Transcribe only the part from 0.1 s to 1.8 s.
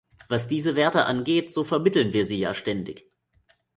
Was diese Werte angeht, so